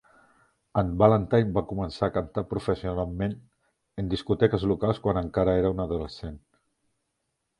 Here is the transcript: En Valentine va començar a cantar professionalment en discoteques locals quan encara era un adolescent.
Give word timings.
En 0.81 0.87
Valentine 1.01 1.51
va 1.57 1.61
començar 1.71 2.05
a 2.07 2.13
cantar 2.15 2.43
professionalment 2.53 3.35
en 4.03 4.09
discoteques 4.13 4.65
locals 4.71 5.01
quan 5.05 5.19
encara 5.23 5.55
era 5.61 5.73
un 5.75 5.85
adolescent. 5.89 6.41